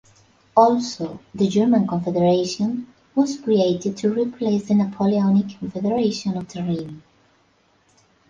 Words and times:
Also 0.57 1.19
the 1.31 1.47
German 1.47 1.85
Confederation 1.85 2.91
was 3.13 3.39
created 3.39 3.95
to 3.97 4.11
replace 4.11 4.67
the 4.67 4.73
Napoleonic 4.73 5.59
Confederation 5.59 6.35
of 6.37 6.47
the 6.51 6.61
Rhine. 6.63 7.03